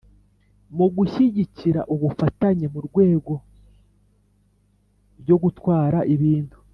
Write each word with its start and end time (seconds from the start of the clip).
mu 0.75 0.85
gushyigikira 0.95 1.81
ubufatanye 1.93 2.65
mu 2.73 2.79
rwego 2.87 3.33
ryo 5.21 5.35
gutwara 5.43 5.99
ibintu. 6.15 6.57